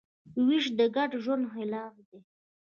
وېش 0.45 0.65
د 0.77 0.79
ګډ 0.95 1.11
ژوند 1.23 1.43
خلاف 1.53 1.93
دی. 2.09 2.19